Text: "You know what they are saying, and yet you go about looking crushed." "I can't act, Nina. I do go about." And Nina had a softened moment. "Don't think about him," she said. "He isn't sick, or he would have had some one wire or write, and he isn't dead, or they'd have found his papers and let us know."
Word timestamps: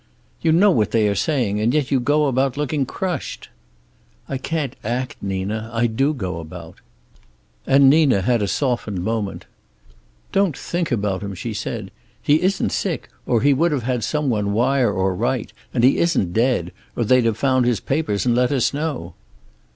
"You 0.41 0.51
know 0.51 0.71
what 0.71 0.89
they 0.89 1.07
are 1.09 1.13
saying, 1.13 1.59
and 1.59 1.75
yet 1.75 1.91
you 1.91 1.99
go 1.99 2.25
about 2.25 2.57
looking 2.57 2.87
crushed." 2.87 3.49
"I 4.27 4.39
can't 4.39 4.75
act, 4.83 5.17
Nina. 5.21 5.69
I 5.71 5.85
do 5.85 6.11
go 6.11 6.39
about." 6.39 6.77
And 7.67 7.87
Nina 7.87 8.23
had 8.23 8.41
a 8.41 8.47
softened 8.47 9.03
moment. 9.03 9.45
"Don't 10.31 10.57
think 10.57 10.91
about 10.91 11.21
him," 11.21 11.35
she 11.35 11.53
said. 11.53 11.91
"He 12.19 12.41
isn't 12.41 12.71
sick, 12.71 13.09
or 13.27 13.41
he 13.41 13.53
would 13.53 13.71
have 13.71 13.83
had 13.83 14.03
some 14.03 14.27
one 14.31 14.53
wire 14.53 14.91
or 14.91 15.13
write, 15.13 15.53
and 15.71 15.83
he 15.83 15.99
isn't 15.99 16.33
dead, 16.33 16.71
or 16.95 17.03
they'd 17.05 17.25
have 17.25 17.37
found 17.37 17.67
his 17.67 17.79
papers 17.79 18.25
and 18.25 18.33
let 18.33 18.51
us 18.51 18.73
know." 18.73 19.13